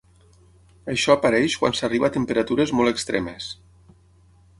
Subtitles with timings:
[0.93, 3.51] Això apareix quan s’arriba a temperatures molt extremes.